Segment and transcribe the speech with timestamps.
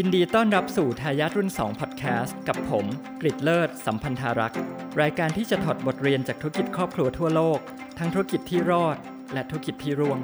[0.00, 2.86] ยินดีต้อนรับสู่ทายาทรุ่น2 Podcast กับผม
[3.20, 4.58] กริดเลิศ สัมพันธารักษ์
[5.00, 7.58] รายการที่จะถอดบทเรียนจากธุรกิจครอบครัวทั่วโลก
[7.98, 8.96] ทั้งธุรกิจที่รอด
[9.32, 10.18] และธุรกิจที่ร่วง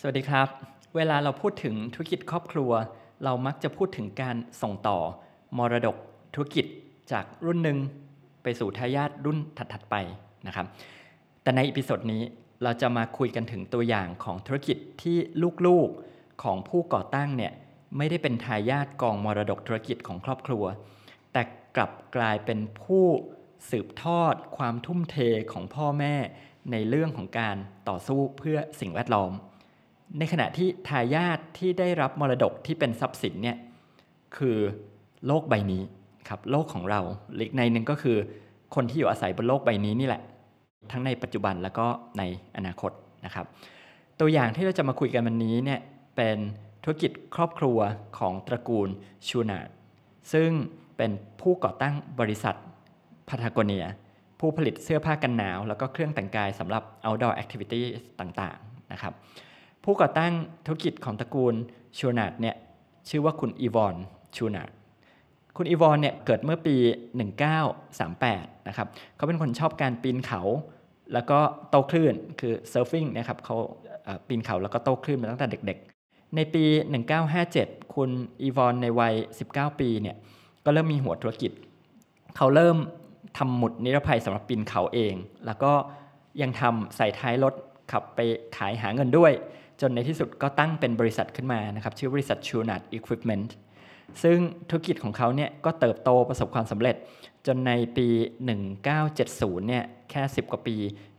[0.00, 0.48] สวัสดีครับ
[0.96, 2.70] เวลาเราพูดถึงธุรกิจครอบครัว
[3.24, 4.98] เรามักจะพูดถึงการส่งต่อ
[5.58, 5.96] มรดก
[6.34, 6.66] ธุรกิจ
[7.12, 7.78] จากรุ่นหนึ่ง
[8.42, 9.94] ไปสู่ทายาทรุ่นถัดๆไป
[10.46, 10.66] นะครับ
[11.42, 12.24] แต่ใน episode นี้
[12.62, 15.16] เราจะมาคุยกันถึงตัวอย่างของธุรกิจที่
[15.66, 17.52] ลูกๆของผู้ก่อตั้งเนี่ย
[17.96, 20.64] ไม่ได้เป็นทายาทกองมรดกธุรกิจของครอบครัว
[21.32, 21.42] แต่
[21.76, 23.04] กลับกลายเป็นผู้
[23.70, 25.16] สืบทอดความทุ่มเท
[25.52, 26.14] ของพ่อแม่
[26.72, 27.56] ในเรื่องของการ
[27.88, 29.32] ต่อสู้เพื่อสิ่งแวดล้อม
[30.18, 33.56] ในขณะที่ทายาทที่ได้รับมรดกที่เป็นทรัพย์สินเนี่ย
[34.36, 34.58] คือ
[35.26, 35.82] โลกใบนี้
[36.28, 37.00] ครับโลกของเรา
[37.38, 38.16] อีกในหนึ่งก็คือ
[38.74, 40.22] คนที่อยู่อาศัยบนโลกใบนี้นี่แหละ
[40.92, 41.86] ทั้งในปัจจุบันแล้วก็
[42.18, 42.22] ใน
[42.56, 42.92] อนาคต
[43.24, 43.46] นะครับ
[44.20, 45.80] ตัวอย่างที่เราจะมาคุยกันวันนี้เนี่ย
[46.16, 46.38] เป็น
[46.84, 47.78] ธุรกิจครอบครัว
[48.18, 48.88] ของตระกูล
[49.28, 49.72] ชูนาร์
[50.32, 50.50] ซึ่ง
[50.96, 52.56] เป็นผู้ก่อตั้งบริษัท
[53.28, 53.84] พาทากเนีย
[54.40, 57.82] ผู้ผลิตเสื้อผ้ากันหนาว แล้วก็เครื่องแต่งกายสำหรับ outdoor activity
[58.20, 59.12] ต่างๆนะครับ
[59.84, 60.32] ผู้ก่อตั้ง
[60.66, 61.54] ธุรกิจของตระกูล
[61.98, 62.56] ชูนาร์เนี่ย
[63.08, 63.96] ชื่อว่าคุณอีวอน
[64.36, 64.74] ชูนาร์
[65.56, 66.76] คุณอีวอนเนี่ยเกิดเมื่อปี
[67.70, 70.42] 1938 นะครับ เขาเป็นคนชอบการปีนเขา
[71.12, 71.38] แล้วก็
[71.70, 73.56] โต้คลื่นคือ surfing นะครับเขา
[74.28, 76.64] ปีนเขาแล้วก็โต้คลื่นมาตั้งแต่เด็กๆ ในปี
[77.28, 78.10] 1957 คุณ
[78.42, 79.14] อีวอนในวัย
[79.50, 80.16] 19 ปีเนี่ย
[80.64, 81.52] ก็เริ่มมีหัวธุรกิจ
[82.36, 82.76] เขาเริ่ม
[83.38, 85.14] ทำหมุดนิรภัยสำหรับปีนเขาเอง
[85.46, 85.72] แล้วก็
[86.42, 87.54] ยังทำใส่ท้ายรถ
[87.92, 88.20] ขับไป
[88.56, 89.32] ขายหาเงินด้วย
[89.80, 93.48] จนในที่สุดก็ตั้งเป็นบริษัทขึ้นมานะครับ ชื่อบริษัท c h u n a t Equipment
[94.22, 94.38] ซึ่ง
[94.68, 96.96] ธุรกิจของเขาเนี่ยก็เติบโตประสบความสำเร็จ
[97.46, 98.06] จนในปี
[98.88, 100.76] 1970 เนี่ยแค่ 10 กว่าปี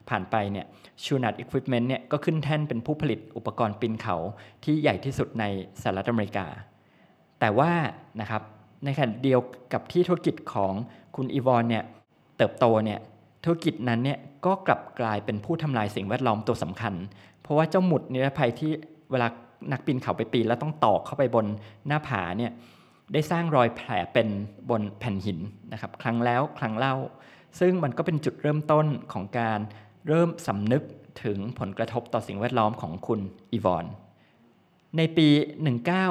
[0.09, 0.65] ผ่านไปเนี่ย
[1.03, 4.15] ชูนัดอุปกรณ์เนี่ยก็ขึ้นแท่นเป็นผู้ผลิตอุปกรณ์ปีนเขา
[4.63, 5.45] ที่ใหญ่ที่สุดใน
[5.81, 6.47] สหรัฐอเมริกา
[7.39, 7.71] แต่ว่า
[8.21, 8.41] นะครับ
[8.85, 9.39] ในขณะเดียว
[9.73, 10.73] กับที่ธุรกิจของ
[11.15, 11.83] คุณอีวอนเนี่ย
[12.37, 12.99] เติบโตเนี่ย
[13.43, 16.93] ธุรกิจนั้นเนี่ยก็กลับกลายเป็นผู้ทำลายสิ่งแวดล้อมตัวสำคัญ
[17.41, 18.71] เพราะว่าเจ้าหมุดนิรภัยที่
[19.11, 19.27] เวลา
[19.71, 21.45] นักปีนเขาไปปีนแล้วต้องตอกเข้าไปบน
[21.87, 22.51] หน้าผาเนี่ย
[23.13, 24.27] ได้สร้างรอยแผลเป็น
[24.69, 25.39] บนแผ่นหิน
[25.71, 26.95] นะครับครั้งแล้วครั้งเล่า
[27.59, 29.59] ซึ่งมันก็เป็นจุดเริ่มต้นของการ
[30.07, 30.83] เริ่มสำนึก
[31.23, 33.19] ถึงผลกระทบต่อสิ่งแวดล้อมของคุณ
[33.51, 33.85] อีวอน
[34.97, 35.27] ในปี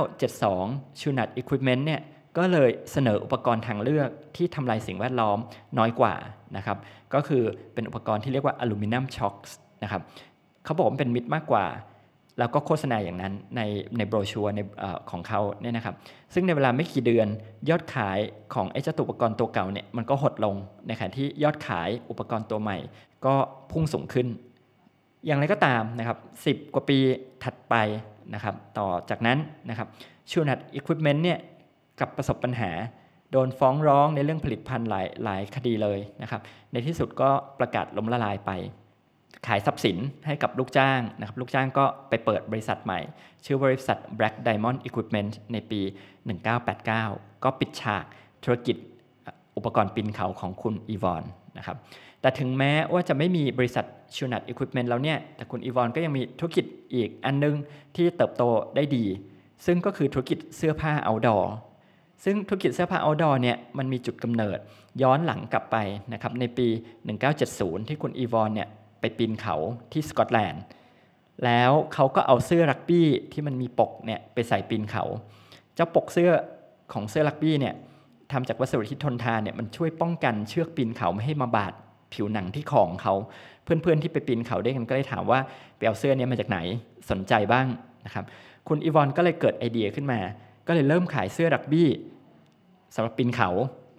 [0.08, 2.00] 1972 ชูนัดอุปกรณ์เนี่ย
[2.38, 5.38] ก็เลยเสนออุปกรณ์ทางเลือกที่ทำลายสิ่งแวดล้อม
[5.78, 6.14] น้อยกว่า
[6.56, 6.78] นะครับ
[7.14, 7.42] ก็คือ
[7.74, 10.02] เป็นอุปกรณ์ที่เรียกว่าอลูมิเนียมช็อคส์นะครับ
[10.64, 11.64] เขาบอกว่าเป็นมิตรมากกว่า
[12.40, 13.60] แล้วก็โฆษณาอย่างนั้นใน
[13.96, 15.94] ในโบรชัวร์ในอของเขาเนี่ยนะครับ
[16.34, 17.28] ซึ่งในเวลาไม่กี่เดือน
[17.70, 18.18] ยอดขาย
[18.54, 20.56] ของไอ้เจ้าอุปกรณ์ตัวเก่าเนี่ยมันก็หดลง
[20.86, 22.78] ในขณะที่ยอดขายอุปกรณ์ตัวใหม่
[23.26, 23.34] ก็
[23.70, 24.26] พุ่งสูงขึ้น
[25.26, 26.98] อย่างไรก็ตามนะครับสิกว่าปี
[27.44, 27.74] ถัดไป
[28.34, 29.88] นะครับ ต่อจากนั้นนะครับ
[30.30, 31.38] ชูนัดอุปกรณ์เนี่ย
[32.00, 32.70] กับประสบปัญหา
[33.32, 36.40] โดนฟ้องร้องในเรื่องผลิตภัณฑ์หลายหลายคดีเลยนะครับ
[36.72, 38.50] ในที่สุดก็ประกาศล้มละลายไป
[39.46, 39.96] ขายทรัพย์สิน
[40.26, 43.00] ให้กับลูกจ้างนะครับลูกจ้างก็ไปเปิดบริษัทใหม่
[43.44, 45.80] ชื่อบริษัท Black Diamond Equipment ในปี
[46.62, 48.04] 1989 ก็ปิดฉาก
[48.44, 48.76] ธุรกิจ
[49.56, 51.24] อุปกรณ์ปีนเขาของคุณอีวอน
[51.58, 51.76] นะครับ
[52.20, 53.84] แต่ถึงแม้ว่าจะไม่มีบริษัท
[54.16, 56.64] ชูนัทอุปกรณ์แล้วเนี่ยแต่คุณอีวอนก็ยังมีธุรกิจ
[56.94, 57.54] อีกอันนึง
[57.96, 58.42] ที่เติบโต
[58.76, 59.04] ได้ดี
[59.66, 61.38] ซึ่งก็คือธุรกิจเสื้อผ้าเอาดอ
[62.24, 64.58] ซึ่งธุรกิจเสื้อผ้าเอาดอเนี่ยมันมีจุดกำเนิด
[65.02, 65.76] ย้อนหลังกลับไป
[66.12, 66.68] นะครับในปี
[67.28, 68.68] 1970 ที่คุณอีวอนเนี่ย
[69.00, 69.56] ไปปีนเขา
[69.92, 70.62] ที่สกอตแลนด์
[71.44, 75.04] แล้วเขาก็เอาเสื้อรักบี้ที่มันมีปกเนี่ยไปใส่ปีนเขา
[75.74, 76.30] เจ้าปกเสื้อ
[76.92, 77.74] ของเสื้อรักบี้เนี่ย
[78.32, 81.72] ทำจากวัสดุที่ทนทานเนี่ยมันช่วยป้องกันเชือกปีนเขาไม่ให้มาบาด
[82.12, 83.14] ผิวหนังที่ของเขา
[83.64, 85.40] เพื่อนๆที่ไปปีนเขาด้วยกันก็เลยถามว่า
[85.76, 86.58] ไปเอาเสื้อนี้มาจากไหน
[87.10, 87.66] สนใจบ้าง
[88.06, 88.24] นะครับ
[88.68, 90.20] คุณอีวอนก็เลยเกิดไอเดียขึ้นมา
[90.66, 91.88] ก็เลยเริ่มขายเสื้อรักบี้
[92.94, 93.50] สำหรับปีนเขา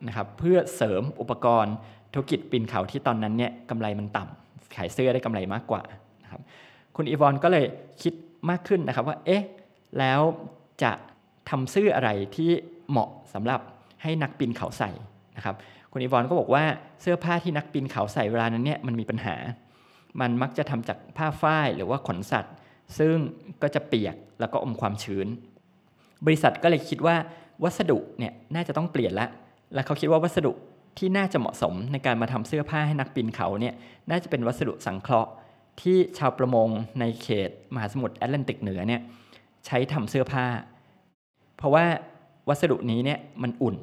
[0.08, 1.76] นะครับเพื่อเสริมอุปกรณ์
[2.14, 4.41] ธุรกิจปีนเขาที่ตอนนั้นเนี่ยกำไรมันต่ำ
[4.76, 5.82] ขายเสื้อได้กำไรมากกว่า
[6.24, 6.42] นะครับ
[6.96, 7.66] คุณอีวอนก็เลย
[8.02, 8.14] คิด
[8.50, 9.44] มากขึ้นนะครับว่าเอ๊ะ
[10.00, 10.22] แล้ว
[10.84, 10.92] จะ
[11.50, 12.50] ทำเสื้ออะไรที่
[12.90, 13.60] เหมาะสำหรับ
[14.02, 14.92] ให้นักปีนเขาใส่
[15.38, 15.56] นะครับ
[15.92, 16.64] คุณอีวอนก็บอกว่า
[17.02, 19.36] เสื้อผ้าที่นักปีนเขาใส่เวลานั้นเนี่ยมันมีปัญหา
[20.22, 22.54] มันมักจะทำจากผ้าฝ้ายหรือว่าขนสัตว์
[22.98, 23.16] ซึ่ง
[23.62, 25.28] ก็จะเปียกแล้วก็อมความชื้น
[26.26, 27.16] บริษัทก็เลยคิดว่า
[27.64, 29.28] วัสดุเนี่ยน่าจะต้องเปลี่ยนละ
[29.74, 30.52] และเขาคิดว่าวัสดุ
[30.98, 33.76] ที่น่าจะเหมาะสมในการมาทำเสื้อผ้าให้นักปีนเขาเนี่ย
[34.10, 35.32] น่าจะเป็นวัสดุสังเคราะห์
[35.82, 39.02] ที่ชาวประมงในเขตมหาสมุทรแอตแลนติกเหนือเนี่ย
[39.66, 40.46] ใช้ทำเสื้อผ้า
[41.58, 41.86] เพราะว่า
[42.50, 43.78] วัสดุนี้เนี่ยมันอุ่น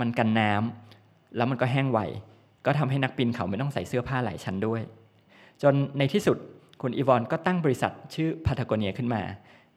[0.00, 2.00] มันกันน้ำแล้วมันก็แห้งไว
[2.66, 4.82] ก็ทำให้นักปีนเขาไม่ต้องใส่เสื้อผ้าหลายชั้นด้วย
[5.62, 6.36] จนในที่สุด
[6.82, 9.22] คุณอีวอนก็ตั้งบริษัทชื่อพาทากเนียขึ้นมา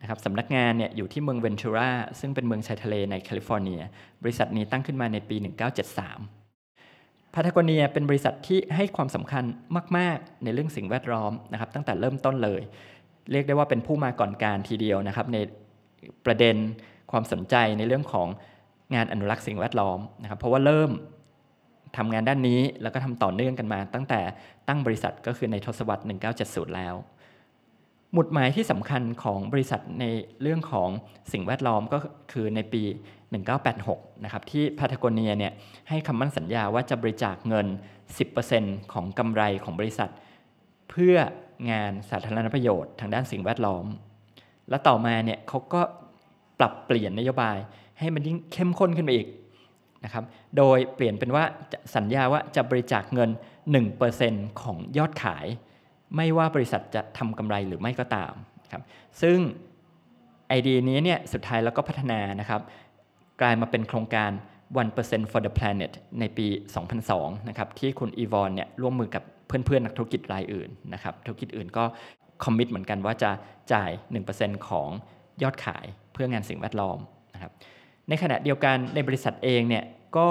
[0.02, 1.90] นะครับสำนักงานเนี่ยอยู่ที่เมืองเวนทูรา
[2.20, 3.82] ซึ่งเป็นเมืองชายทะเลในแคลิฟอร์เนีย
[4.24, 6.41] บริษัทนี้ตั้งขึ้นมาในปี 1973
[7.34, 9.44] พาทากเนียเป็นบริษัทที่ให้ความสำคัญ
[9.98, 12.62] มาก ๆ ในเรื่องสิ่งแวดล้อมนะครับตั้งแต่เริ่มต้นเลย
[13.32, 15.38] เรียกได้ว่าเป็นผู้มาก่อนการทีเดียวนะครับ ใน
[16.26, 16.56] ประเด็น
[17.12, 18.28] ความสนใจในเรื่องของ
[18.96, 20.92] งานอนุรักษ์สิ่งแวดล้อมนะครับ เพราะว่าเริ่ม
[21.98, 24.22] ทำงานด้านนี้แล้วก็ทำต่อเนื่องกันมา ตั้งแต่
[24.68, 26.04] ตั้งบริษัทก็คือในทศวรรษ
[26.40, 26.96] 1970 แล้ว
[28.14, 30.06] หมุดหมายที่สำคัญของบริษัทใน
[30.42, 30.90] เรื่องของ
[31.32, 31.98] สิ่งแวดล้อมก็
[32.32, 32.84] คือในปี
[33.54, 35.54] 1986 นะครับที่พาทากเนียเนี่ย
[35.90, 37.68] ให้คำมั่นสัญญาว่าจะบริจาคเงิน
[38.30, 40.10] 10%ของกำไรของบริษัท
[40.90, 41.16] เพื่อ
[41.72, 43.86] งานสาธารณประโยชน์ทางด้านสิ่งแวดล้อม
[44.70, 45.82] และต่อมาเนี่ยเขาก็
[46.60, 47.58] ปรับเปลี่ยนนโยบาย
[48.00, 49.28] ให้มันยิ่งเข้มข้นขึ้นไปอีก
[50.04, 50.24] นะครับ
[50.58, 51.44] โดยเปลี่ยนเป็นว่า
[51.96, 53.30] สัญญาว่าจะบริจาคเงิน
[53.96, 55.46] 1%ของยอดขาย
[56.16, 58.34] ไม่ว่าบริษัทจะทำกำไรหรือไม่ก็ตาม
[58.72, 58.82] ครับ
[59.22, 59.38] ซึ่ง
[60.50, 62.62] ไอเดียนี้เนี่ยสุดท้ายแล้วก็พัฒนานะครับ
[63.42, 64.32] กลายมาเป็นโครงการ
[64.82, 66.48] 1% for the planet ในปี
[66.98, 71.84] 2002 นะครับที่คุณอีวอนเนี่ยร่วมมือกับเพื่อนๆ นักธุรกิจรายอื่นนะครับธุรกิจอื่นก็
[72.44, 73.32] คอมมิตเหมือนกันว่าจะ
[73.74, 73.92] จ่าย
[74.30, 74.90] 1%ของ
[75.44, 76.98] ยอดขายเพื่องานสิ่งแวดล้อม
[77.34, 77.52] นะครับ
[78.10, 79.84] ในขณะเดียวกันในบริษัทเองเนี่ย
[80.18, 80.28] ก็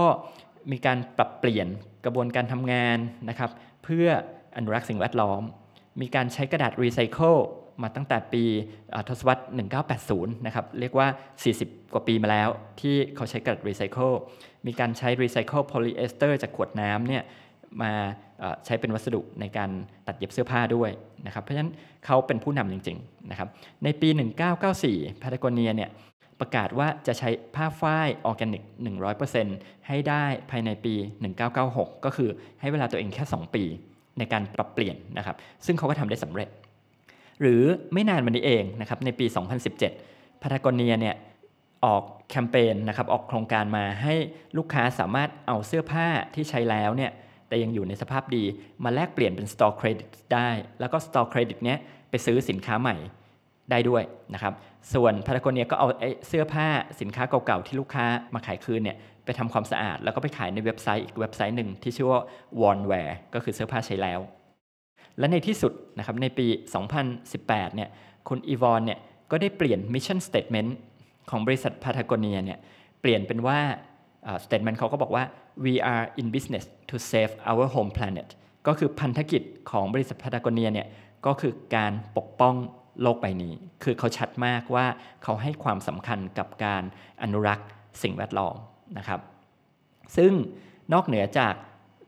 [0.72, 1.66] มีการปรับเปลี่ยน
[2.04, 2.98] กระบวนการทำงาน
[3.28, 3.50] นะครับ
[3.84, 4.06] เพื่อ
[4.56, 5.42] อนุรักษ์สิ่งแวดล้อม
[6.00, 7.36] มีการใช้กระดาษรีไซเคิล
[7.82, 8.44] มาตั้งแต่ปี
[9.08, 9.42] ทศวรรษ
[9.88, 11.08] 1980 นะครับ เรียกว่า
[11.50, 12.48] 40 กว่าปีมาแล้ว
[12.80, 14.10] ที่เขาใช้กระดาษรีไซเคิล
[14.66, 17.22] มีการใช้รีไซเคิลโพลีเอสเตอร์จากขวดน้ำเนี่ย
[17.82, 17.92] มา
[18.64, 19.70] ใช้เป็นวัสดุในการ
[20.06, 20.90] ตัดเย็บเสื้อผ้าด้วย
[21.26, 21.72] นะครับ เพราะฉะนั้น
[22.06, 23.48] เขาเป็นผู้นำจริงๆนะครับ
[23.84, 24.08] ในปี
[24.64, 25.90] 1994 พาตาโกเนียเนี่ย
[26.40, 28.62] ประกาศว่าจะใช้ผ้าฝ้ายออร์แกนิก
[29.26, 30.94] 100%ให้ได้ภายในปี
[31.48, 33.64] 1996 ก็คือให้เวลาตัวเองแค่ 2 ปี
[34.18, 35.36] ในการปรับเปลี่ยนนะครับ
[35.66, 36.48] ซึ่งเขาก็ทำได้สำเร็จ
[37.40, 37.62] หรือ
[37.92, 39.26] ไม่นานมานี้เองนะครับในปี
[39.84, 41.14] 2017พาทากเนียเนี่ย
[41.84, 44.14] ออกแคมเปญนะครับออกโครงการมาให้
[44.56, 47.10] ลูกค้าสามารถเอาเสื้อผ้าที่ใช้แล้วเนี่ย
[47.48, 48.44] แต่ยังอยู่ในสภาพดี
[48.84, 50.48] มาแลกเปลี่ยนเป็น store credit ได้
[50.80, 51.78] แล้วก็ store credit เนี้ย
[52.10, 52.96] ไปซื้อสินค้าใหม่
[53.70, 54.02] ได้ด้วย
[54.34, 54.54] นะครับ
[54.94, 55.86] ส่วนพาราโกเนียก็เอา
[56.28, 56.66] เสื้อผ้า
[57.00, 58.96] สินค้าเก่าๆที่ลูกค้ามาขายคืนเนี่ย
[59.38, 62.20] ทำความสะอาด แล้วก็ไปขายในเว็บไซต์อีกเว็บไซต์หนึ่งที่ชื่อว่า
[62.60, 64.20] w a r n w e a r ก็คือเสื้อผ้าใช้แล้ว
[65.18, 66.46] และในที่สุดนะครับในปี
[67.10, 67.88] 2018 เนี่ย
[68.28, 68.98] คุณอีวอนเนี่ย
[69.30, 70.70] ก็ได้เปลี่ยน Mission Statement
[71.30, 72.58] ของบริษัทพาทากเนียเนี่ย
[73.00, 73.58] เปลี่ยนเป็นว่า
[74.44, 75.24] statement เขาก็บอกว่า
[75.64, 78.28] we are in business to save our home planet
[78.66, 80.88] ก็คือพันธกิจของบริษัทพาทากเนียเนี่ย
[81.26, 82.54] ก็คือการปกป้อง
[83.02, 84.86] โลกใบนี้ คือเขาชัดมากว่า
[85.22, 86.82] เขาให้ความสำคัญกับการ
[87.22, 87.66] อนุรักษ์
[88.02, 88.56] สิ่งแวดล้อม
[88.98, 89.20] นะครับ
[90.16, 90.32] ซึ่ง
[90.92, 91.54] นอกเหนือจาก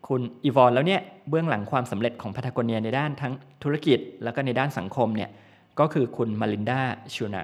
[0.09, 3.33] คุณอีวอนแล้วเนี่ยเบื้องหลังความสำเร็จของพาทากเนียในด้านทั้ง
[3.63, 5.31] ธุรกิจ แล้วก็ในด้านสังคมเนี่ย
[5.79, 6.81] ก็คือคุณมารินดา
[7.15, 7.43] ชูนา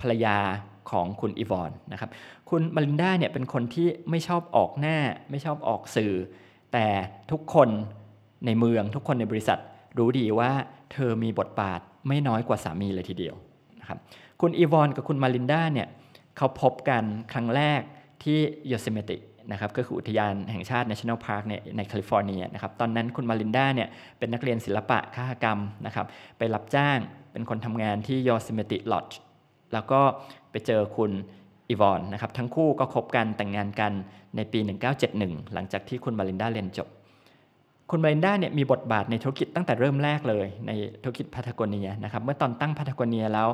[0.00, 0.36] ภรรยา
[0.90, 2.10] ของคุณอีวอนนะครับ
[2.50, 4.98] คุณมารินดาเนี่ยเป็นคนที่ไม่ชอบออกหน้า
[5.30, 6.14] ไม่ชอบออกสื่อ
[6.72, 6.86] แต่
[7.30, 7.68] ทุกคน
[8.46, 9.58] ในเมืองทุกคนในบริษัท
[9.98, 10.50] รู้ดีว่า
[10.92, 13.34] เธอมีบทบาทไม่น้อยกว่าสามีเลยทีเดียว
[13.80, 13.98] นะครับ
[14.40, 15.88] คุณอีวอนกับคุณมารินดาเนี่ย
[16.36, 17.02] เขาพบกัน
[17.32, 17.80] ครั้งแรก
[18.24, 18.38] ที่
[18.68, 19.16] โยเซมิติ
[19.52, 26.06] นะครับก็คืออุทยานแห่งชาติ National Park เนี่ยในแคลิฟอร์เนียนะครับตอนนั้นคุณมารินดาเนี่ยเป็นนักเรียนศิลปะคหกรรมนะครับ
[26.38, 26.98] ไปรับจ้าง
[27.32, 29.18] เป็นคนทำงานที่ Yosemite Lodge
[29.72, 30.00] แล้วก็
[30.50, 31.10] ไปเจอคุณ
[31.68, 33.92] อีวอนนะครับทั้งคู่ก็คบกันแต่งงานกัน
[34.36, 34.58] ในปี
[35.06, 36.88] 1971 หลังจากที่คุณมารินดาเรียนจบ
[37.90, 43.48] คุณเบรินด้าเนี่ยมีบทบาทในธุรกิจตั้งแต่เริ่มแรกเลยในธุรกิจพาทากเนียนะครับเมื่อตอนตั้งพาทากเนียแล้ว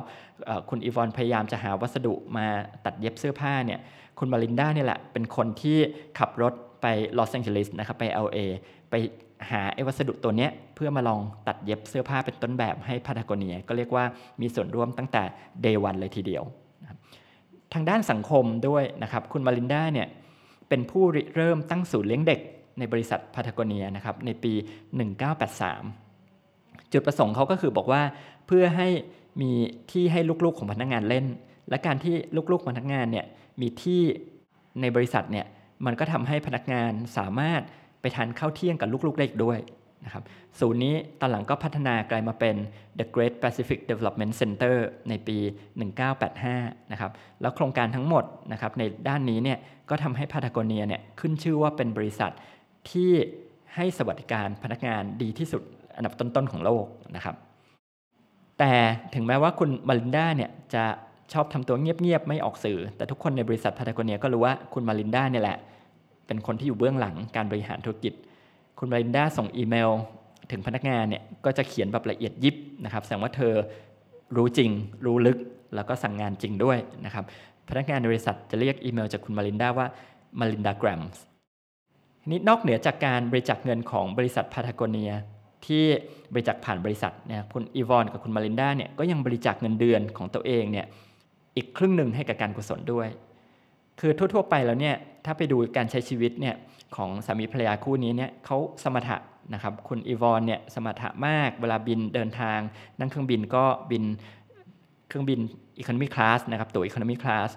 [0.69, 2.45] คุณอีวอนพยายามจะหาวัสดุมา
[2.85, 3.79] ตัดเย็บเสื้อผ้าเนี่ย
[4.19, 5.77] คุณบรินด้าเนี่ยแหละเป็นคนที่
[6.19, 6.85] ขับรถไป
[7.17, 8.37] ลอสแองเจลิสนะครับไป LA
[8.89, 8.95] ไป
[9.51, 14.03] หาไอ้วัสดุตัวเนี้ยเพื่อมาลองตัดเย็บเสื้อผ้าเป็นต้นแบบให้พาทากเนียก็เรียกว่า
[14.41, 15.23] มีส่วนร่วมตั้งแต่
[15.61, 16.43] เดย์วันเลยทีเดียว
[17.73, 20.07] ทางด้านสังคมด้วยนะครับคุณมารินด้าเนี่ย
[20.69, 21.03] เป็นผู้
[21.35, 22.39] เริ่มตั้งศูนย์เลี้ยงเด็ก
[22.79, 24.53] ในบริษัทพาทากเนียนะครับในปี
[26.11, 28.01] 1983 จุดประสงค์เขาก็คือบอกว่า
[28.47, 28.87] เพื่อให้
[29.41, 29.51] มี
[29.91, 31.25] ที่ให้ลูกๆของพนักงานเล่น
[31.69, 32.15] และการที่
[32.51, 33.25] ลูกๆพนักงานเนี่ย
[33.61, 34.01] มีที่
[34.81, 35.45] ในบริษัทเนี่ย
[35.85, 37.61] มันก็ทำให้พนักงานสามารถ
[38.01, 39.59] ไปทานข้าวเที่ยงกับลูกๆได้อีกด้วย
[40.05, 40.23] นะครับ
[40.59, 42.55] ศูนย์นี้ตอนหลังก็พัฒนากลายมาเป็น
[42.99, 44.75] The Great Pacific Development Center
[45.09, 45.37] ในปี
[46.15, 49.57] 1985 นะครับ แล้วโครงการทั้งหมดนะครับในด้านนี้เนี่ย
[49.89, 52.31] ก็ทำให้พาทากเนียเนี่ยขึ้นชื่อว่าเป็นบริษัท
[52.91, 53.09] ที่
[53.75, 55.61] ให้สวัสดิการพนักงานดีที่สุด
[55.95, 57.35] อันดับต้นๆของโลกนะครับ
[58.59, 58.73] แต่
[59.15, 60.83] ถึงแม้ว่าคุณมารินดาเนี่ยจะ
[61.33, 65.57] ชอบทำตัวเงียบๆไม่ออกสื่อ แต่ทุกคนในบริษัทพาทากเนียก็รู้ว่าคุณมารินดาเนี่ยแหละ
[66.27, 68.13] เป็นคนที่อยู่เบื้องหลังการบริหารธุรกิจ
[68.79, 69.89] คุณมารินดาส่งอีเมล
[70.51, 73.53] ถึงพนักงานเนี่ยก็จะเขียนแบบละเอียดยิบนะครับแสดงว่าเธอ
[74.35, 74.69] รู้จริง
[75.05, 75.37] รู้ลึก
[75.75, 77.25] แล้วก็สั่งงานจริงด้วยนะครับ
[77.69, 79.87] พนักงานบริษัทจะเรียกอีเมลจากคุณมารินดาว่า
[80.39, 81.21] มารินดาแกรมส์
[82.29, 85.11] นี้นอกเหนือจากการบริจาคเงินของบริษัทพาทากเนีย
[85.65, 85.83] ที่
[86.33, 90.85] บริจาคผ่านบริษัทเนี่ยคุณอีวอนกับคุณมารินดาเนี่ยก็ยังบริจาคเงินเดือนของตัวเองเนี่ย
[91.55, 93.07] อีกครึ่งหนึ่งให้กับการกุศลด้วย
[93.99, 96.55] คือทั่ว ๆ ไปแล้วเนี่ยถ้าไปดูการใช้ชีวิตเนี่ย
[96.95, 99.17] ของสามีภรรยาคู่นี้เนี่ยเขาสมถะ
[99.53, 102.59] นะครับคุณอีวอนเนี่ยสมถะมากเวลาบินเดินทาง
[102.99, 104.03] นั่งเครื่องบินก็บิน
[105.07, 105.39] เครื่องบิน
[105.79, 107.49] อีโคโนมีคลาสนะครับตัวอีโคโนมีคลาส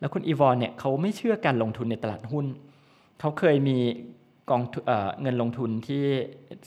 [0.00, 3.78] แล้วคุณอีวอนเนี่ยเขาไม่เชื่อการลงทุนในตลาดหุ้นเเขาเคยมี
[4.50, 6.04] กองเเงินลงทุนที่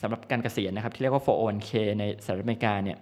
[0.01, 2.97] สำหรับการเกษียณนะครับ ที่เรียกว่า 401k ในสหรัฐอเมริกาเนี่ย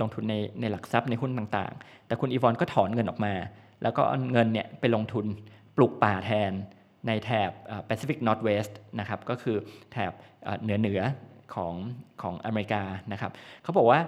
[0.00, 3.34] ลงทุนในในหลักทรัพย์ในหุ้นต่างๆ แต่คุณอีวอนก็ถอนเงินออกมา
[3.82, 5.26] แล้วก็เอาเงินเนี่ยไปลงทุน
[5.76, 6.52] ปลูกป่าแทน
[7.06, 7.50] ในแถบ
[7.88, 9.56] Pacific Northwest นะครับก็คือ
[9.92, 10.12] แถบ
[10.62, 11.00] เหนือเหนือ
[11.54, 11.74] ของ
[12.22, 13.30] ของอเมริกานะครับ
[13.62, 14.00] เขาบอกว่า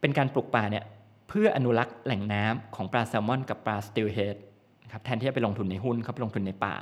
[0.00, 0.84] เป็นการปลูกป่าเนี่ย
[1.28, 4.36] เพื่ออนุรักษ์แหล่งน้ำของปลาแซลมอนกับปลาสติลเฮด
[4.92, 6.76] ครับแทนที่จะไปลงทุนในหุ้นเขาไปลงทุนในป่า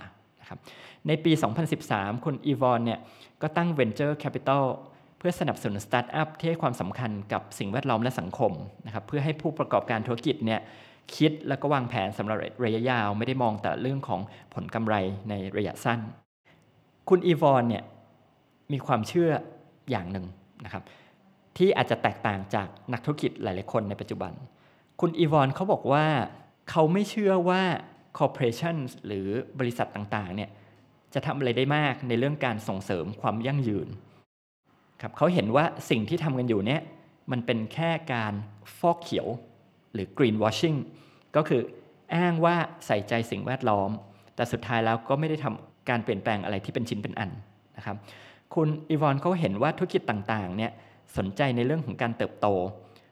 [0.52, 0.68] นะครับ
[1.09, 1.32] ในปี
[1.78, 3.00] 2013 คุณอีวอนเนี่ย
[3.42, 4.64] ก็ตั้ง Venture Capital
[5.18, 8.52] เพื่อสนับสนุนสตาร์ทอัพที่ให้ความสำคัญกับสิ่งแวดล้อมและสังคม
[8.87, 10.61] นะครับเพื่อให้ผู้ประกอบการธุรกิจเนี่ย
[11.16, 14.21] คิดแล้วก็วางแผนสำหรับระยะยาว ไม่ได้มองแต่เรื่องของ
[14.54, 14.94] ผลกำไร
[15.28, 16.00] ในระยะสั้น
[17.09, 17.85] คุณอีวอนเนี่ย
[18.73, 19.30] มีความเชื่อ
[19.90, 20.26] อย่างหนึ่ง
[20.64, 20.82] นะครับ
[21.56, 24.32] ที่อาจจะแตกต่างจากนักธุรกิจหลาย ๆ คนในปัจจุบัน
[25.00, 26.06] คุณอีวอนเขาบอกว่า
[26.71, 27.62] เขาไม่เชื่อว่า
[28.19, 28.76] corporation
[29.07, 29.26] หรือ
[29.59, 30.50] บริษัทต่างๆเนี่ย
[31.14, 33.88] จะทำอะไรได้มากในเรื่องการส่งเสริมความยั่งยืน
[35.00, 36.81] ครับเขาเห็นว่าสิ่งที่ทำกันอยู่เนี่ย
[37.33, 38.35] มันเป็นแค่การ
[38.78, 39.28] ฟอกเขียว
[39.92, 40.78] หรือ green washing
[41.37, 41.62] ก็คือ
[42.14, 43.90] อ้างว่าใส่ใจสิ่งแวดล้อม
[44.35, 47.31] แต่สุดท้ายแล้วก็ไม่ได้ทำการเปลี่ยนแปลงอะไรที่เป็นชิ้นเป็นอัน
[47.76, 47.97] นะครับ
[48.54, 50.71] คุณอีวอนเขาเห็นว่าธุรกิจต่างๆเนี่ย
[51.16, 52.47] สนใจในเรื่องของการเติบโต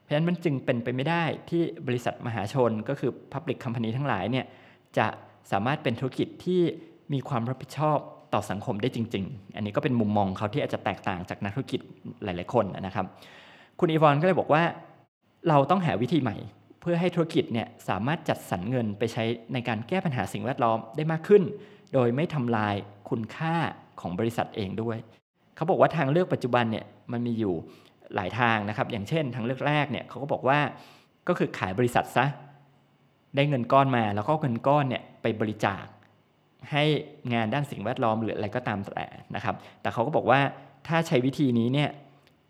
[0.01, 4.45] เพราะฉะนั้นมันจึงเป็นไปไม่ได้ที่บริษัทมหาชนก็คือ Public Company ทั้งหลายเนี่ย
[4.97, 5.07] จะ
[5.51, 6.61] สามารถเป็นธุรกิจที่
[7.13, 7.97] มีความรับผิดชอบ
[8.33, 11.79] ต่อสังคมได้จริง ๆ อันนี้ก็เป็นมุมมองเขาที่อาจจะแตกต่างจากนักธุรกิจ
[12.23, 13.05] หลาย ๆ คนนะครับ
[13.79, 14.63] คุณอีวอนก็เลยบอกว่า
[15.49, 16.37] เราต้องหาวิธีใหม่
[16.81, 21.43] เพื่อให้ธุรกิจเนี่ยสามารถจัดสรรเงินไปใช้ในการแก้ปัญหาสิ่งแวดล้อมได้มากขึ้น
[21.93, 22.75] โดยไม่ทำลาย
[23.09, 23.55] คุณค่า
[24.01, 24.97] ของบริษัทเองด้วย
[25.55, 27.53] เขาบอกว่าทางเลือกปัจจุบันเนี่ยมันมีอยู่
[28.15, 30.59] หลายทางนะครับ อย่างเช่น ทางเลือกแรกเนี่ยเขาก็บอกว่า
[31.27, 32.25] ก็คือขายบริษัทซะ
[33.35, 35.85] ได้เงินก้อนมา แล้วก็เงินก้อนเนี่ยไปบริจาค
[36.71, 36.83] ให้
[37.33, 40.39] งานด้านสิ่งแวดล้อมหรืออะไรก็ตามแต่นะครับ แต่เขาก็บอกว่า
[40.87, 41.89] ถ้าใช้วิธีนี้เนี่ย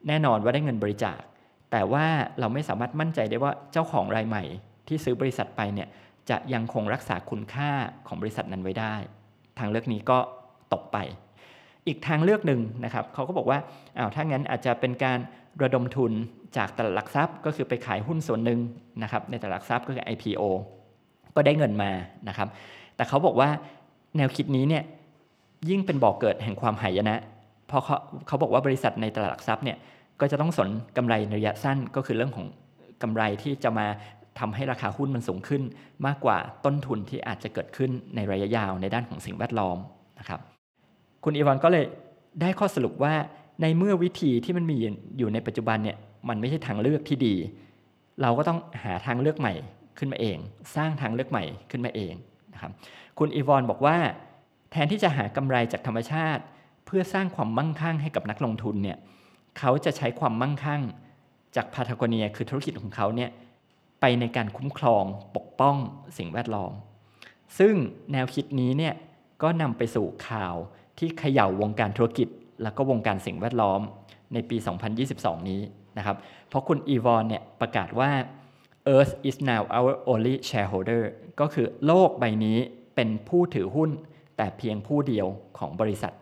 [0.07, 1.19] แน่นอนว่าได้เงินบริจาค
[1.71, 2.05] แต่ว่า
[2.39, 4.43] เราไม่สามารถมั่นใจได้ว่าเจ้าของรายใหม่
[4.87, 5.87] ที่ซื้อบริษัทไปเนี่ย
[6.29, 7.71] จะยังคงรักษาคุณค่า
[8.07, 8.95] ของบริษัทนั้นไว้ได้
[9.59, 10.19] ทางเลือกนี้ก็
[10.73, 10.97] ตกไป
[11.87, 13.59] อีกทางเลือกหนึ่งนะครับเขาก็บอกว่า
[13.97, 15.19] อ้าวถ้างั้นอาจจะเป็นการ
[15.63, 16.11] ระดมทุน
[16.57, 18.59] จากตลาดหลักทรัพย์ ก็คือไปขายหุ้นส่วนหนึ่ง
[19.03, 20.43] นะครับในตลาดหลักทรัพย์ก็คือ IPO
[21.35, 21.91] ก็ได้เงินมา
[22.27, 22.47] นะครับ
[22.95, 23.49] แต่เขาบอกว่า
[24.17, 24.83] แนวคิดนี้เนี่ย
[25.69, 27.17] ยิ่งเป็นบ่อกเกิดแห่งความหายนะ
[27.67, 29.77] เพราะเขาเขาบอกว่าบริษัทในตลาดหลักทรัพย์เนี่ย
[30.19, 32.47] ก็จะต้องสนกำไรในระยะสั้นก็คือเรื่องของ
[33.03, 33.87] กำไรที่จะมา
[34.39, 35.61] ทำให้ราคาหุ้นมันสูงขึ้น
[36.05, 39.77] มากกว่าต้นทุนที่อาจจะเกิดขึ้นในระยะยาวในด้านของสิ่งแวดล้อม
[40.19, 40.39] นะครับ
[41.23, 41.85] คุณอีวานก็เลย
[42.41, 43.13] ได้ข้อสรุปว่า
[43.61, 44.77] ในเมื่อวิธีที่มันมี
[45.17, 45.97] อยู่ในปัจจุบันเนี่ย
[46.29, 47.35] มันไม่ใช่ทางเลือกที่ดี
[48.21, 49.53] เราก็ต้องหาทางเลือกใหม่
[49.97, 50.37] ขึ้นมาเอง
[50.75, 52.13] สร้างทางเลือกใหม่ขึ้นมาเอง
[52.53, 52.71] นะครับ
[53.19, 53.97] คุณอีวอนบอกว่า
[54.71, 56.43] แทนที่จะหากำไรจากธรรมชาติ
[56.85, 58.97] เพื่อสร้างความมั่งคั่งให้กับนักลงทุนเนี่ย
[59.59, 60.81] เขาจะใช้ความมั่งคั่ง
[61.55, 63.29] จากพาทากเนียคือธุรกิจของเขาเนี่ย
[64.01, 65.03] ไปในการคุ้มครอง
[65.35, 65.75] ปกป้อง
[66.17, 66.71] สิ่งแวดล้อม
[67.59, 67.73] ซึ่ง
[68.11, 68.93] แนวคิดนี้เนี่ย
[69.41, 70.55] ก็นำไปสู่ข่าว
[70.97, 72.27] ที่เขย่าวงการธุรกิจ
[72.63, 73.81] แล้วก็วงการสิ่งแวดล้อม
[74.33, 74.57] ในปี
[75.03, 75.61] 2022 นี้
[75.97, 76.17] นะครับ
[76.49, 78.11] เพราะคุณอีวอนเนี่ยประกาศว่า
[78.95, 81.03] Earth is now our only shareholder
[81.39, 82.57] ก็คือโลกใบนี้
[82.95, 83.89] เป็นผู้ถือหุ้น
[84.37, 85.27] แต่เพียงผู้เดียว
[85.57, 86.13] ของบริษัท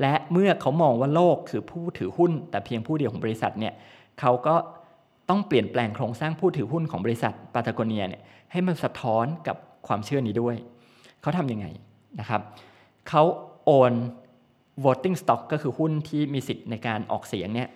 [0.00, 3.74] และเมื่อเขามองว่าโลกคือผู้ถือหุ้น แต่เพียงผู้เดียวของบริษัทเนี่ย
[4.20, 4.54] เขาก็
[5.28, 8.22] ต้องเปลี่ยนแปลงโครงสร้างผู้ถือหุ้นของบริษัทปาตากเนียเนี่ย
[8.52, 10.56] ให้มันสะท้อนกับความเชื่อนี้ด้วย
[11.22, 11.66] เขาทำยังไง
[12.20, 12.40] นะครับ
[13.08, 13.22] เขา
[13.64, 13.92] โอน
[14.84, 17.68] voting stock ก็คือหุ้นที่มีสิทธิ์ในการออกเสียงเนี่ย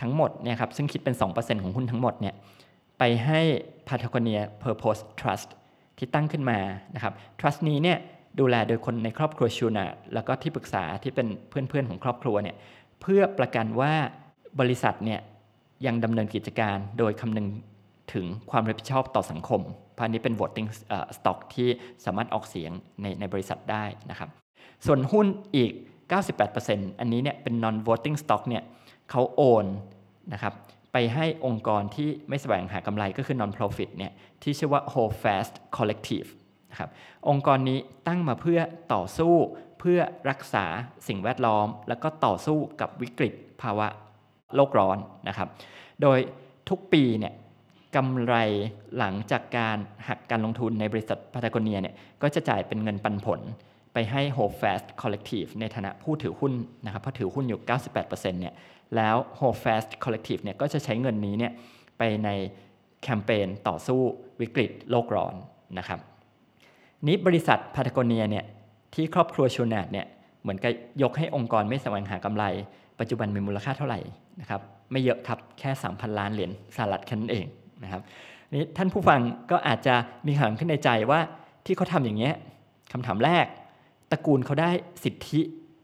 [0.00, 2.34] ทั้งหมดเนี่ยครับซึ่งคิดเป็น 2%ของหุ้นทั้งหมดเนี่ย
[2.98, 3.40] ไปให้
[3.88, 5.48] Patagonia Purpose Trust
[5.98, 6.58] ที่ตั้งขึ้นมา
[6.94, 7.98] นะครับ trust นี้เนี่ย
[8.40, 9.84] ดูแลโดยคนในครอบครัวชูนา
[10.14, 12.56] แล้วก็ที่ปรึกษาที่เป็นเพื่อนๆของครอบครัวเนี่ย
[13.02, 13.92] เพื่อประกันว่า
[14.60, 15.20] บริษัทเนี่ย
[15.86, 17.48] ยังดำเนินกิจการโดยคำนึง
[18.12, 19.60] ถึงความรับผิดชอบต่อสังคม
[19.96, 20.68] พรานี้เป็น voting
[21.16, 21.68] stock ที่
[22.04, 22.70] สามารถออกเสียง
[23.02, 24.28] ในในบริษัทได้นะครับ
[24.86, 25.72] ส่วนหุ้นอีก
[26.10, 28.62] 98%อันนี้เนี่ยเป็น non voting stock เนี่ย
[29.10, 29.66] เขาโอน
[30.32, 30.54] นะครับ
[30.92, 34.12] ไปให้องค์กรที่ไม่แสวงหากำไรก็คือ non-profit เนี่ย
[34.42, 36.28] ที่ชื่อว่า Hold Fast Collective
[36.70, 36.90] นะครับ
[37.28, 38.60] องค์กรนี้ตั้งมาเพื่อ
[38.94, 39.34] ต่อสู้
[39.80, 40.00] เพื่อ
[40.30, 40.64] รักษา
[41.08, 43.86] สิ่งแวดล้อม แล้วก็ต่อสู้กับวิกฤตภาวะ
[44.54, 44.98] โลกร้อน
[45.28, 45.48] นะครับ
[46.02, 46.18] โดย
[46.68, 47.34] ทุกปีเนี่ย
[47.96, 48.34] กำไร
[48.98, 53.40] หลังจากการหักการลงทุนในบริษัทพาตาโกเนียเนี่ยก็จะจ่ายเป็นเงินปันผล
[54.00, 56.52] ไปให้ Hope Fast Collective ในฐานะผู้ถือหุ้น
[56.84, 57.60] นะครับเพราะถือหุ้นอยู่
[58.00, 58.54] 98%เนี่ย
[58.96, 61.52] แล้ว Hope Fast Collective เนี่ยก็จะใช้เงินนี้เนี่ย
[61.98, 62.28] ไปใน
[63.02, 64.00] แคมเปญต่อสู้
[64.40, 65.34] วิกฤตโลกร้อน
[65.78, 65.98] นะครับ
[67.06, 68.44] นี้บริษัทพาตาโกเนียเนี่ย
[68.94, 70.06] ที่ครอบครัวชูนาดเนี่ย
[70.42, 72.44] เหมือนกับยกให้องค์กรไม่แสวงหากำไร
[73.00, 74.00] ปัจจุบันมีมูลค่าเท่าไหร่
[74.40, 77.46] นะครับไม่เยอะครับแค่ 3,000 ล้านเหรียญสหรัฐแค่นั้นเอง
[77.82, 78.02] นะครับ
[78.52, 79.94] นี่ท่านผู้ฟังก็อาจจะ
[80.26, 81.20] มีคำถามขึ้นในใจว่า
[81.66, 82.34] ที่เขาทำอย่างเงี้ย
[82.94, 83.46] คำถามแรก
[84.10, 84.70] ตระกูลเขาได้
[85.04, 85.40] สิทธิ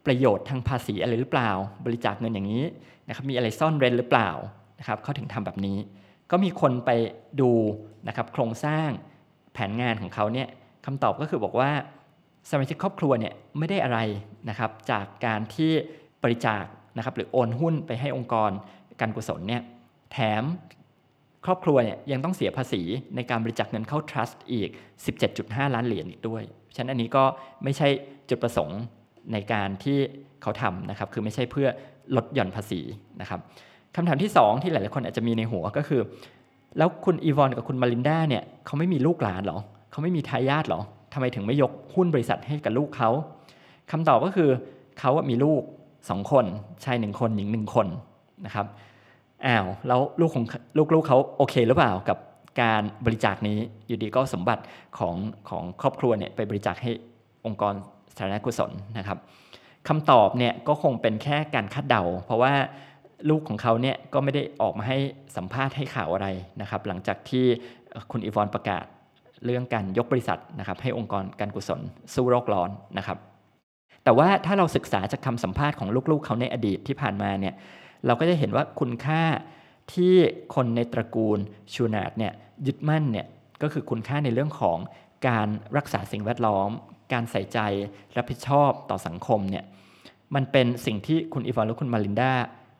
[0.06, 1.50] ประโยชน์ทางภาษีอะไรหรือเปล่า
[1.84, 2.64] บริจาคเงินอย่างนี้
[3.08, 4.30] นะครับมีอะไรซ่อนเร้นหรือเปล่า
[4.78, 5.78] นะครับเขาถึงทำแบบนี้
[6.30, 6.90] ก็มีคนไป
[7.40, 7.50] ดู
[8.08, 8.88] นะครับโครงสร้าง
[9.52, 10.48] แผนงานของเขาเนี่ย
[10.84, 11.70] คำตอบก็คือบอกว่า
[12.50, 13.98] สมาชิกครอบครัวเนี่ยไม่ได้อะไร
[14.48, 15.70] นะครับจากการที่
[16.22, 16.64] บริจาค
[16.96, 18.50] นะครับหรือโอนหุ้นไปให้องค์กร
[19.00, 19.62] การกุศลเนี่ย
[20.12, 20.44] แถม
[21.44, 22.82] ครอบครัวเนี่ยยังต้องเสียภาษี
[23.16, 24.70] ในการบริจาคเงินเข้า trust อีก
[25.22, 26.42] 17.5 ล้านเหรียญอีกด้วย
[26.76, 27.24] ฉะนั้นอันนี้ก็
[27.64, 27.88] ไม่ใช่
[28.28, 28.80] จุดประสงค์
[29.32, 29.98] ในการที่
[30.42, 31.68] เขาทำนะครับ คือไม่ใช่เพื่อ
[32.16, 32.80] ลดหย่อนภาษี
[33.20, 33.40] นะครับ
[33.96, 36.00] คำถามที่ 2 ที่หลายๆคนอาจจะมีในหัวก็คือ
[36.78, 39.58] แล้วคุณอีวอนกับคุณมารินดาเนี่ยเขาไม่มีลูกหลานหรอ
[39.90, 40.80] เขาไม่มีทายาทหรอ
[41.12, 43.10] ทำไมถึงไม่ยกหุ้นบริษัทให้กับลูกเขา
[43.90, 44.50] คำตอบก็คือ
[44.98, 45.62] เขามีลูก
[46.08, 46.44] สองคน
[46.84, 47.86] ชายหนึ่งคนหญิงหนึ่งคน
[48.46, 48.66] นะครับ
[49.46, 50.44] อ้าวแล้วลูกของ
[50.94, 52.18] ลูกๆเขาโอเคหรือเปล่ากับ
[52.62, 54.62] การบริจาคนี้อยู่ดีก็สมบัติ
[54.98, 55.14] ของ
[55.48, 56.90] ของครอบครัวเนี่ยไปบริจาคให้
[57.46, 57.74] องค์กร
[58.18, 59.18] สาธารณกุศลนะครับ
[59.88, 62.52] คำตอบเนี่ยก็คงเป็นแค่การคาดเดา เพราะว่า
[63.30, 64.98] ลูกของเขาเนี่ยก็ไม่ได้ออกมาให้
[65.36, 66.28] สัมภาษณ์ให้ข่าวอะไร
[66.60, 67.44] นะครับ หลังจากที่
[68.10, 68.84] คุณอีวอนประกาศ
[69.44, 71.80] เรื่องการยกบริษัทนะครับ ให้องค์กรการกุศล
[72.14, 73.18] สู้โรคร้อนนะครับ
[74.04, 77.54] แต่ว่าถ้าเราศึกษาจากคำสัมภาษณ์ของลูกๆเขาในอดีตที่ผ่านมาเนี่ย
[78.06, 79.22] เราก็จะเห็นว่าคุณค่า
[79.92, 80.14] ที่
[80.54, 81.38] คนในตระกูล
[81.74, 82.32] ชูนาดเนี่ย
[82.66, 83.26] ยึดมั่นเนี่ย
[83.62, 84.78] ก็คือคุณค่าในเรื่องของ
[85.28, 86.70] การรักษาสิ่งแวดล้อม
[87.12, 87.58] การใส่ใจ
[88.16, 89.64] รับผิดชอบต่อสังคมเนี่ย
[90.34, 92.32] มันเป็นสิ่งที่คุณอีวานและคุณมารินดา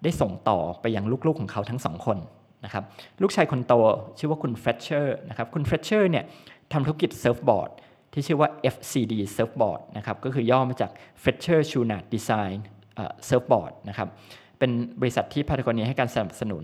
[0.02, 2.18] ได้ส่งต่อไปยังลูกๆของเขาทั้งสองคน
[2.64, 2.84] นะครับ
[3.22, 3.72] ลูกชายคนโต
[4.18, 6.24] ชื่อว่าคุณเฟรชเชอร์นะครับคุณเฟรชเชอร์เนี่ย
[6.72, 7.70] ทำธุรกิจเซิร์ฟบอร์ด
[8.12, 10.90] ที่ชื่อว่า FCD Surfboard นะครับก็คือย่อมาจาก
[11.22, 12.56] Fletcher c h u n a t Design
[13.28, 14.08] Surfboard นะครับ
[14.58, 16.62] เป็นบริษัทที่พาทากอเนียให้การสนับสนุน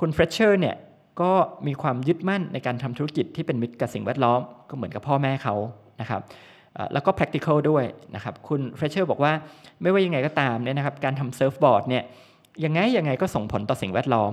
[0.00, 0.76] คุณเฟรชเชอร์เนี่ย
[1.20, 1.32] ก็
[1.66, 5.54] มีความยึดมั่นในการทำธุรกิจที่เป็นมิตรกับสิ่งแวดล้อมก็เหมือนกับพ่อแม่เขา
[6.00, 6.20] นะครับ
[6.92, 7.84] แล้วก็ practical ด้วย
[8.14, 9.32] นะครับคุณเฟรชเชอร์บอกว่า
[9.82, 12.04] ไม่ว่ายังไงก็ตามเนี่ยนะครับการทำเซิร์ฟบอร์ดเนี่ย
[12.64, 14.32] ยังไงยังไงก็ส่งผลต่อสิ่งแวดล้อม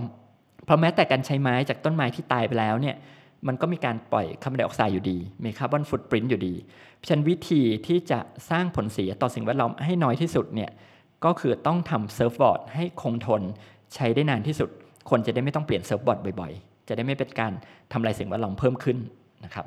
[0.65, 2.95] เพราะแม้แต่การใช้ไม้จากต้นไม้ที่ตายไปแล้วเนี่ย
[3.47, 6.53] มันก็มีการปล่อยคาร์บอนไดออกไซด์อยู่ดี มีคาร์บอนฟุตปรินต์อยู่ดี
[6.99, 10.71] ฉะนั้นวิธีที่จะสร้างผลเสียต่อสิ่งแวดล้อมให้น้อยที่สุดเนี่ย
[11.25, 13.41] ก็คือต้องทำเซิร์ฟบอร์ดให้คงทน
[13.95, 14.69] ใช้ได้นานที่สุด
[15.09, 17.51] คนจะได้ไม่ต้องเปลี่ยนเซิร์ฟบอร์ดบ่อยๆ จะได้ไม่เป็นการ
[17.93, 18.97] ทำลายสิ่งแวดล้อมเพิ่มขึ้น
[19.45, 19.65] นะครับ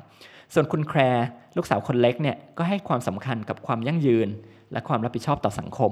[0.53, 1.25] ส่วนคุณแคร์
[1.57, 4.27] ลูกสาวคนเล็กเนี่ยก็ให้ความสำคัญกับความยั่งยืน
[4.71, 5.91] และความรับผิดชอบต่อสังคม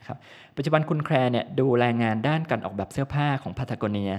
[0.00, 0.18] นะครับ
[0.56, 4.12] ปัจจุบันคุณแคร์เนี่ยดูแลงานด้านการออกแบบเสื้อผ้าของพาตาโกเนีย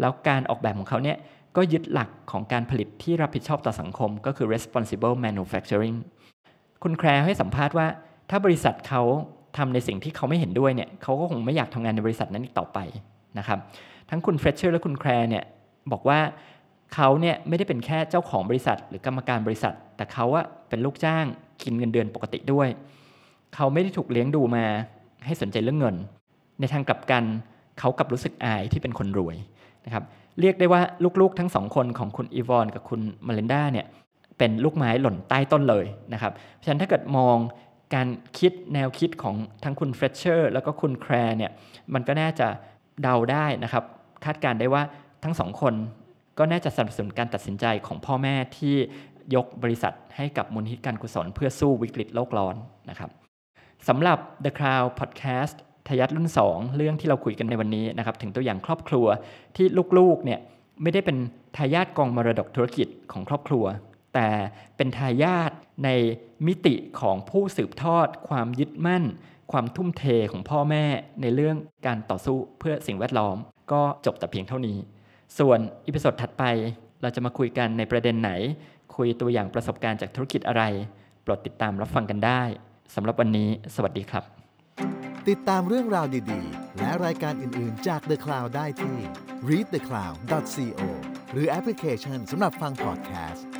[0.00, 1.16] แล้วการออกแบบของเขาเนี่ย
[1.56, 5.96] ก็ยึดหลักของการผลิตที่รับผิดชอบต่อสังคม ก็คือ responsible manufacturing
[6.82, 7.86] คุณแคร์ให้สัมภาษณ์ว่า
[8.30, 9.02] ถ้าบริษัทเขา
[9.56, 12.78] ทำในสิ่งที่เขาไม่เห็นด้วยเนี่ยเขาก็คงไม่อยากทำงานในบริษัทนั้นอีกต่อไป
[13.38, 13.58] นะครับ
[14.10, 15.44] ทั้งคุณเฟรชเชอร์และคุณแคร์เนี่ย
[15.92, 16.18] บอกว่า
[16.94, 21.24] เขาเนี่ยไม่ได้เป็นแค่เจ้าของบริษัท หรือกรรมการบริษัท แต่เขาว่าเป็นลูกจ้าง
[21.62, 22.68] กินเงินเดือนปกติด้วย
[23.54, 24.64] เขาไม่ได้ถูกเลี้ยงดูมา
[25.24, 25.96] ให้สนใจเรื่องเงิน
[26.60, 27.24] ในทางกลับกัน
[27.78, 29.36] เขากลับรู้สึกอายที่เป็นคนรวย
[29.84, 30.04] นะครับ
[30.40, 30.80] เรียกได้ว่า
[31.20, 33.86] ลูกๆทั้งสองคนของคุณอีวอนกับคุณมารินดาเนี่ย
[34.38, 37.36] เป็นลูกไม้หล่นใต้ต้นเลยนะครับเพราะฉะนั้นถ้าเกิดมอง
[37.94, 41.50] การคิดแนวคิดของทั้งคุณเฟรชเชอร์แล้วก็คุณแคร์เนี่ย
[41.94, 42.46] มันก็น่าจะ
[43.02, 43.84] เดาได้นะครับ
[44.24, 44.82] คาดการณ์ได้ว่า
[45.24, 45.74] ทั้งสองคน
[46.38, 48.76] ก็น่าจะสนับสนุนการตัดสินใจของพ่อแม่ที่
[49.34, 52.54] ยกบริษัทให้กับมูลนิธิการกุศลเพื่อสู้วิกฤตโลกร้อน
[52.90, 53.10] นะครับ
[53.88, 55.56] สำหรับ The Cloud Podcast
[55.88, 59.06] ทายาทรุ่น 2 เรื่องที่เราคุยกันในวันนี้นะครับถึงตัวอย่างครอบครัว
[59.56, 59.66] ที่
[59.98, 60.40] ลูกๆเนี่ย
[60.82, 61.16] ไม่ได้เป็น
[61.56, 63.64] ทายาทกองมรดกธุรกิจของครอบครัว
[64.14, 64.28] แต่
[64.76, 65.50] เป็นทายาท
[65.84, 65.88] ใน
[66.46, 69.04] มิติของผู้สืบทอด ความยึดมั่น
[69.52, 70.84] ความทุ่มเทของพ่อแม่
[71.22, 73.36] ในเรื่องการต่อสู้เพื่อสิ่งแวดล้อม
[73.72, 74.78] ก็จบแต่เพียงเท่านี้
[75.38, 76.44] ส่วน episode ถัดไป
[77.02, 78.30] เราจะมาคุยกันในประเด็นไหน
[78.96, 80.62] คุยตัวอย่างประสบการณ์จากธุรกิจอะไร
[81.22, 82.42] โปรดติดตามรับฟังกันได้
[82.94, 84.24] สำหรับวันนี้ สวัสดีครับ
[85.28, 88.96] ติดตามเรื่องราวดีๆ และรายการอื่น ๆ จาก The Cloud ได้ที่
[89.48, 90.82] readthecloud.co
[91.32, 93.51] หรือแอปพลิเคชันสำหรับฟังพอดแคสต์